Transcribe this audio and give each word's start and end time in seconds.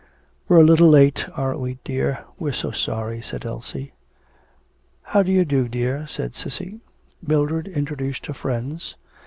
'We're 0.49 0.61
a 0.61 0.63
little 0.63 0.89
late, 0.89 1.27
aren't 1.37 1.59
we, 1.59 1.77
dear. 1.83 2.25
We're 2.39 2.53
so 2.53 2.71
sorry,' 2.71 3.21
said 3.21 3.45
Elsie. 3.45 3.93
'How 5.03 5.21
do 5.21 5.31
you 5.31 5.45
do, 5.45 5.67
dear,' 5.67 6.07
said 6.07 6.33
Cissy. 6.33 6.79
Mildred 7.21 7.67
introduced 7.67 8.25
her 8.25 8.33
friends. 8.33 8.95